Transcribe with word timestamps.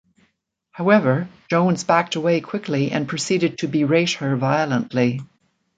However, 0.71 1.29
Jones 1.47 1.83
backed 1.83 2.15
away 2.15 2.41
quickly 2.41 2.89
and 2.91 3.07
proceeded 3.07 3.59
to 3.59 3.67
berate 3.67 4.13
her 4.13 4.35
violently. 4.35 5.21